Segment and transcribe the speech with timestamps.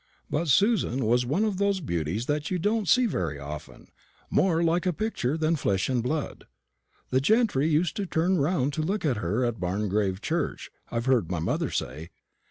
[0.31, 3.89] But Susan was one of those beauties that you don't see very often
[4.31, 6.47] more like a picture than flesh and blood.
[7.11, 11.29] The gentry used to turn round to look at her at Barngrave church, I've heard
[11.29, 12.09] my mother say.